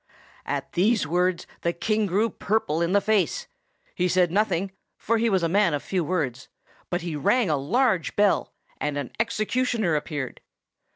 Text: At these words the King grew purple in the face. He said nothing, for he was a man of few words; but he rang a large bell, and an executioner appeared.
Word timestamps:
At 0.47 0.73
these 0.73 1.05
words 1.05 1.45
the 1.61 1.73
King 1.73 2.07
grew 2.07 2.31
purple 2.31 2.81
in 2.81 2.91
the 2.91 3.01
face. 3.01 3.45
He 3.93 4.07
said 4.07 4.31
nothing, 4.31 4.71
for 4.97 5.19
he 5.19 5.29
was 5.29 5.43
a 5.43 5.47
man 5.47 5.75
of 5.75 5.83
few 5.83 6.03
words; 6.03 6.49
but 6.89 7.01
he 7.01 7.15
rang 7.15 7.51
a 7.51 7.55
large 7.55 8.15
bell, 8.15 8.51
and 8.79 8.97
an 8.97 9.11
executioner 9.19 9.93
appeared. 9.95 10.41